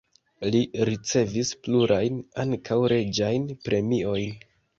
[0.53, 4.43] Li ricevis plurajn, ankaŭ reĝajn premiojn.